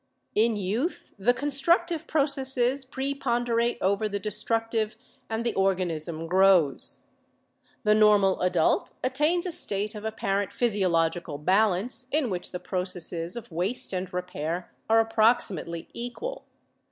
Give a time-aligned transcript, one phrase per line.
[0.33, 4.95] In youth the constructive processes preponderate over the destructive
[5.29, 7.01] and the organism grows.
[7.83, 13.51] The normal adult attains a state of apparent physiological balance in which the processes of
[13.51, 16.45] waste and repair are approximately equal.